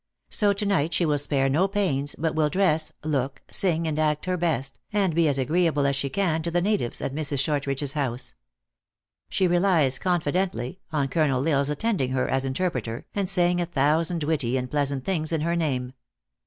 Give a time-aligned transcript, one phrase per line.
[0.31, 4.25] So to night she will spare no pains, but will dress, look, sing and act
[4.25, 7.37] her best, and be as agreeable as she can to the natives at Mrs.
[7.37, 8.33] Shortridge s house.
[9.29, 11.27] She relies, confidently, on Col.
[11.29, 15.05] L Isle s attending her as interpreter, and saying a thousand witty and pleas ant
[15.05, 15.93] things in her name.